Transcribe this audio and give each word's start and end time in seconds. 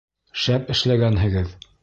—Шәп 0.43 0.73
эшләгәнһегеҙ. 0.75 1.55